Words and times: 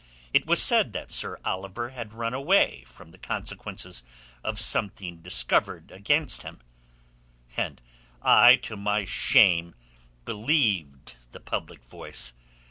It 0.33 0.47
was 0.47 0.59
said 0.59 0.93
that 0.93 1.11
Sir 1.11 1.37
Oliver 1.45 1.89
had 1.89 2.11
run 2.15 2.33
away 2.33 2.85
from 2.87 3.11
the 3.11 3.19
consequences 3.19 4.01
of 4.43 4.59
something 4.59 5.17
discovered 5.17 5.91
against 5.91 6.41
him, 6.41 6.59
and 7.55 7.79
I 8.19 8.55
to 8.63 8.75
my 8.75 9.05
shame 9.05 9.75
believed 10.25 11.17
the 11.33 11.39
public 11.39 11.83
voice. 11.85 12.33